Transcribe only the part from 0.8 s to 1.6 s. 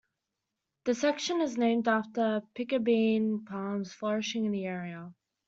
The section is